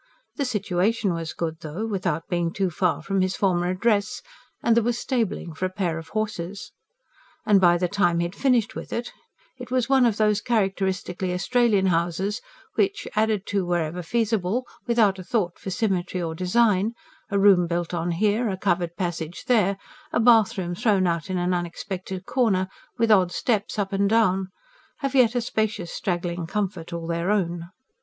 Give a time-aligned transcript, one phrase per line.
[0.37, 4.23] The situation was good though without being too far from his former address
[4.63, 6.71] and there was stabling for a pair of horses.
[7.45, 9.11] And by the time he had finished with it,
[9.59, 12.41] it was one of those characteristically Australian houses
[12.73, 16.95] which, added to wherever feasible, without a thought for symmetry or design
[17.29, 19.77] a room built on here, a covered passage there,
[20.11, 24.47] a bathroom thrown out in an unexpected corner, with odd steps up and down
[25.01, 27.69] have yet a spacious, straggling comfort all their own.